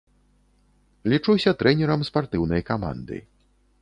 Лічуся 1.13 1.53
трэнерам 1.59 2.01
спартыўнай 2.11 2.61
каманды. 2.71 3.21